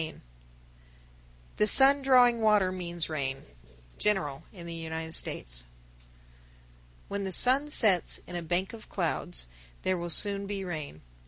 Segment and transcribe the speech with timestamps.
[0.03, 1.57] _1038.
[1.57, 3.43] The sun drawing water means rain.
[3.99, 5.63] General in the United States.
[7.09, 7.09] 1039.
[7.09, 9.45] When the sun sets in a bank of clouds,
[9.83, 11.01] there will soon be rain.